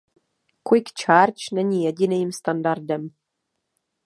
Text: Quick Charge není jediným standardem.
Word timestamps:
Quick 0.69 0.93
Charge 0.99 1.51
není 1.55 1.83
jediným 1.83 2.31
standardem. 2.31 3.09